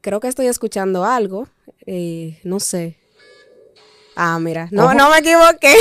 creo 0.00 0.18
que 0.18 0.26
estoy 0.26 0.46
escuchando 0.46 1.04
algo. 1.04 1.46
eh, 1.86 2.40
no 2.42 2.58
sé. 2.58 2.97
Ah, 4.20 4.38
mira. 4.40 4.66
No, 4.72 4.86
Ojo. 4.86 4.94
no 4.94 5.10
me 5.10 5.18
equivoqué. 5.18 5.74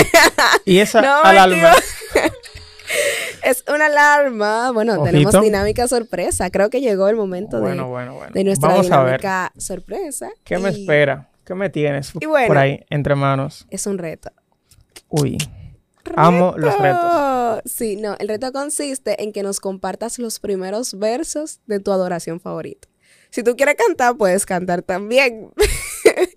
Y 0.64 0.78
esa 0.78 1.02
No 1.02 1.22
alarma. 1.22 1.74
es 3.42 3.62
una 3.68 3.86
alarma. 3.86 4.70
Bueno, 4.72 5.02
tenemos 5.02 5.38
dinámica 5.42 5.86
sorpresa. 5.86 6.48
Creo 6.50 6.70
que 6.70 6.80
llegó 6.80 7.08
el 7.08 7.16
momento 7.16 7.56
de- 7.58 7.62
Bueno, 7.62 7.88
bueno, 7.88 8.14
bueno. 8.14 8.32
de, 8.32 8.42
nuestra 8.44 8.70
Vamos 8.70 8.90
a 8.90 9.02
ver 9.02 9.20
dinámica 9.20 9.52
sorpresa. 9.58 10.30
qué 10.44 10.56
me 10.58 10.70
espera. 10.70 11.28
¿Qué 11.44 11.54
me 11.54 11.68
tienes 11.68 12.12
por 12.12 12.56
ahí 12.56 12.80
entre 12.88 13.14
manos? 13.14 13.66
Es 13.68 13.86
un 13.86 13.98
reto. 13.98 14.30
Uy. 15.10 15.36
Amo 16.16 16.54
los 16.56 16.78
retos. 16.78 17.60
Sí, 17.66 17.96
no, 17.96 18.16
el 18.18 18.28
reto 18.28 18.50
consiste 18.52 19.22
en 19.22 19.32
que 19.32 19.42
nos 19.42 19.60
compartas 19.60 20.18
los 20.18 20.40
primeros 20.40 20.98
versos 20.98 21.60
de 21.66 21.80
tu 21.80 21.92
adoración 21.92 22.40
favorita. 22.40 22.88
Si 23.28 23.42
tú 23.42 23.56
quieres 23.56 23.74
cantar, 23.74 24.16
puedes 24.16 24.46
cantar 24.46 24.80
también. 24.82 25.50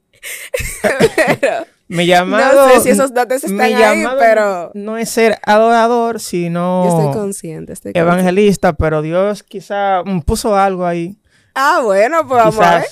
pero 0.81 1.65
Mi 1.88 2.05
llamado. 2.05 2.67
no 2.67 2.74
sé 2.74 2.81
si 2.81 2.89
esos 2.89 3.12
mi 3.12 3.43
están 3.43 3.62
ahí, 3.62 3.75
llamado 3.77 4.19
pero 4.19 4.72
No 4.74 4.98
es 4.98 5.10
ser 5.10 5.38
adorador, 5.43 6.15
yo 6.15 6.19
sino 6.19 6.88
estoy 6.88 7.13
consciente. 7.13 7.74
Estoy 7.74 7.93
consciente. 7.93 8.00
evangelista, 8.00 8.74
pero 8.74 9.01
Dios 9.01 9.43
quizá 9.43 10.03
puso 10.25 10.55
algo 10.55 10.86
ahí. 10.86 11.17
Ah, 11.55 11.81
bueno, 11.84 12.27
pues 12.27 12.43
vamos 12.43 12.60
a 12.60 12.75
ver. 12.79 12.88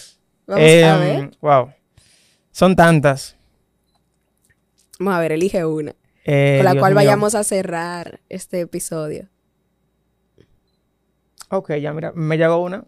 Vamos 0.48 0.64
a 0.64 0.68
Em, 0.68 1.00
ver. 1.00 1.38
Wow. 1.42 1.72
Son 2.52 2.76
tantas. 2.76 3.36
Vamos 5.00 5.16
a 5.16 5.20
ver, 5.20 5.34
elige 5.34 5.66
una. 5.66 5.94
Eh, 6.24 6.56
con 6.60 6.66
la 6.66 6.72
Dios 6.72 6.82
cual 6.82 6.94
mío. 6.94 6.96
vayamos 6.96 7.36
a 7.36 7.44
cerrar 7.44 8.22
este 8.30 8.62
episodio. 8.62 9.28
Ok, 11.50 11.74
ya 11.76 11.94
mira, 11.94 12.12
me 12.16 12.38
llegó 12.38 12.58
una. 12.64 12.86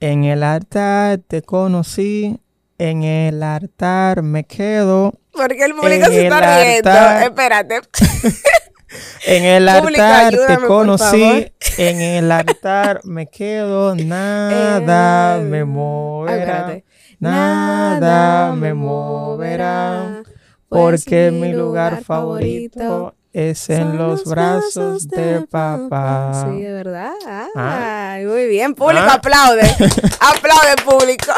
En 0.00 0.22
el 0.24 0.42
altar 0.44 1.18
te 1.26 1.42
conocí, 1.42 2.38
en 2.78 3.02
el 3.02 3.42
altar 3.42 4.22
me 4.22 4.44
quedo, 4.44 5.14
Porque 5.32 5.64
el 5.64 5.74
público 5.74 6.06
En 6.06 6.12
se 6.12 6.26
el 6.26 6.32
está 6.32 6.40
riendo. 6.62 6.90
altar. 6.90 7.22
Espérate. 7.24 7.80
en 9.26 9.44
el 9.44 9.68
altar 9.68 10.26
ayúdame, 10.26 10.56
te 10.56 10.66
conocí, 10.66 11.52
en 11.76 12.00
el 12.00 12.32
altar 12.32 13.00
me 13.04 13.26
quedo, 13.28 13.94
nada 13.96 15.38
Eh, 15.38 15.42
me 15.42 15.64
moverá, 15.64 16.80
nada 17.20 18.52
me 18.54 18.74
moverá, 18.74 20.22
pues 20.68 21.04
porque 21.04 21.30
mi 21.30 21.52
lugar 21.52 22.02
favorito 22.04 23.14
es 23.32 23.68
en 23.70 23.96
los 23.98 24.24
brazos 24.24 25.06
de 25.08 25.46
papá. 25.50 26.46
Sí, 26.50 26.62
de 26.62 26.72
verdad. 26.72 27.12
Ah. 27.54 28.12
Ay, 28.14 28.24
muy 28.26 28.46
bien. 28.46 28.74
Público, 28.74 29.04
Ah. 29.06 29.14
aplaude. 29.14 29.62
aplaude, 30.20 30.76
público. 30.84 31.32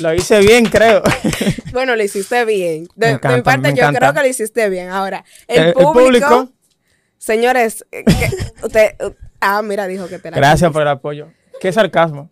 Lo 0.00 0.14
hice 0.14 0.40
bien, 0.40 0.64
creo. 0.66 1.02
bueno, 1.72 1.96
lo 1.96 2.02
hiciste 2.02 2.44
bien. 2.44 2.88
De, 2.94 3.14
mi 3.14 3.42
parte, 3.42 3.74
yo 3.74 3.88
creo 3.92 4.14
que 4.14 4.20
lo 4.20 4.26
hiciste 4.26 4.68
bien. 4.68 4.88
Ahora, 4.90 5.24
el, 5.46 5.68
Eh, 5.68 5.72
público, 5.72 6.52
Señores, 7.18 7.84
eh, 7.90 8.04
que- 8.04 8.30
usted. 8.66 8.94
uh, 9.04 9.12
ah, 9.40 9.60
mira, 9.62 9.86
dijo 9.86 10.06
que 10.08 10.18
te 10.18 10.30
la 10.30 10.36
Gracias 10.36 10.70
por 10.70 10.82
el 10.82 10.88
apoyo. 10.88 11.28
Qué 11.60 11.72
sarcasmo. 11.72 12.30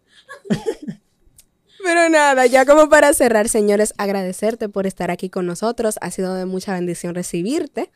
Pero 1.85 2.09
nada, 2.09 2.47
ya 2.47 2.65
como 2.65 2.89
para 2.89 3.13
cerrar, 3.13 3.49
señores, 3.49 3.95
agradecerte 3.97 4.69
por 4.69 4.87
estar 4.87 5.11
aquí 5.11 5.31
con 5.31 5.47
nosotros. 5.47 5.99
Ha 6.01 6.11
sido 6.11 6.35
de 6.35 6.45
mucha 6.45 6.73
bendición 6.73 7.15
recibirte. 7.15 7.91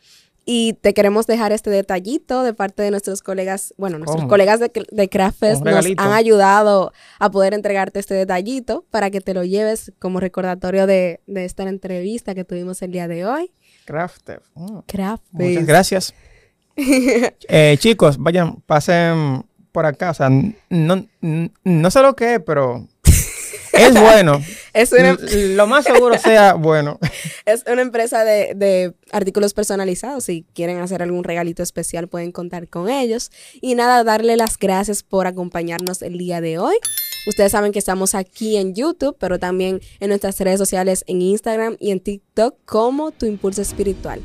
Y 0.52 0.72
te 0.80 0.94
queremos 0.94 1.28
dejar 1.28 1.52
este 1.52 1.70
detallito 1.70 2.42
de 2.42 2.52
parte 2.52 2.82
de 2.82 2.90
nuestros 2.90 3.22
colegas, 3.22 3.72
bueno, 3.76 3.98
nuestros 3.98 4.22
¿Cómo? 4.22 4.28
colegas 4.28 4.58
de, 4.58 4.72
de 4.90 5.08
Craft 5.08 5.38
Fest 5.38 5.62
Un 5.64 5.70
nos 5.70 5.86
han 5.86 6.12
ayudado 6.12 6.92
a 7.20 7.30
poder 7.30 7.54
entregarte 7.54 8.00
este 8.00 8.14
detallito 8.14 8.84
para 8.90 9.10
que 9.10 9.20
te 9.20 9.32
lo 9.32 9.44
lleves 9.44 9.92
como 10.00 10.18
recordatorio 10.18 10.88
de, 10.88 11.20
de 11.28 11.44
esta 11.44 11.62
entrevista 11.62 12.34
que 12.34 12.44
tuvimos 12.44 12.82
el 12.82 12.90
día 12.90 13.06
de 13.06 13.26
hoy. 13.26 13.52
Crafter. 13.84 14.42
Mm, 14.54 14.78
Craft 14.88 15.22
Muchas 15.30 15.66
gracias. 15.66 16.14
Eh, 17.48 17.76
chicos, 17.78 18.18
vayan, 18.18 18.56
pasen 18.66 19.44
por 19.70 19.86
acá. 19.86 20.10
O 20.10 20.14
sea, 20.14 20.30
no, 20.30 21.06
no 21.20 21.90
sé 21.92 22.02
lo 22.02 22.16
que 22.16 22.34
es, 22.34 22.40
pero 22.44 22.88
es 23.86 24.00
bueno. 24.00 24.40
Es 24.72 24.92
una, 24.92 25.16
Lo 25.54 25.66
más 25.66 25.84
seguro 25.84 26.18
sea 26.18 26.54
bueno. 26.54 26.98
es 27.46 27.64
una 27.70 27.82
empresa 27.82 28.24
de, 28.24 28.52
de 28.54 28.94
artículos 29.12 29.54
personalizados. 29.54 30.24
Si 30.24 30.44
quieren 30.54 30.78
hacer 30.78 31.02
algún 31.02 31.24
regalito 31.24 31.62
especial, 31.62 32.08
pueden 32.08 32.32
contar 32.32 32.68
con 32.68 32.88
ellos. 32.88 33.30
Y 33.60 33.74
nada, 33.74 34.04
darle 34.04 34.36
las 34.36 34.58
gracias 34.58 35.02
por 35.02 35.26
acompañarnos 35.26 36.02
el 36.02 36.18
día 36.18 36.40
de 36.40 36.58
hoy. 36.58 36.76
Ustedes 37.26 37.52
saben 37.52 37.72
que 37.72 37.78
estamos 37.78 38.14
aquí 38.14 38.56
en 38.56 38.74
YouTube, 38.74 39.16
pero 39.18 39.38
también 39.38 39.80
en 40.00 40.08
nuestras 40.08 40.38
redes 40.40 40.58
sociales, 40.58 41.04
en 41.06 41.20
Instagram 41.20 41.76
y 41.78 41.90
en 41.90 42.00
TikTok 42.00 42.54
como 42.64 43.10
Tu 43.10 43.26
Impulso 43.26 43.60
Espiritual. 43.60 44.20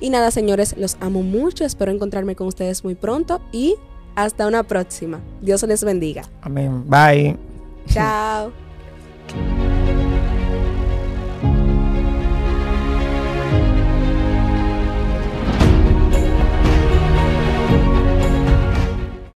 Y 0.00 0.10
nada, 0.10 0.32
señores, 0.32 0.74
los 0.76 0.96
amo 1.00 1.22
mucho. 1.22 1.64
Espero 1.64 1.92
encontrarme 1.92 2.34
con 2.34 2.48
ustedes 2.48 2.82
muy 2.82 2.96
pronto 2.96 3.40
y 3.52 3.76
hasta 4.16 4.48
una 4.48 4.64
próxima. 4.64 5.20
Dios 5.40 5.62
les 5.62 5.84
bendiga. 5.84 6.24
Amén. 6.42 6.84
Bye. 6.88 7.36
Chao. 7.86 8.61
week. 9.34 9.71